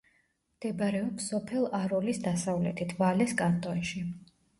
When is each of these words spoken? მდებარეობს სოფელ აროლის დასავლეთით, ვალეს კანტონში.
მდებარეობს 0.59 1.27
სოფელ 1.33 1.67
აროლის 1.79 2.21
დასავლეთით, 2.23 2.95
ვალეს 3.03 3.35
კანტონში. 3.43 4.03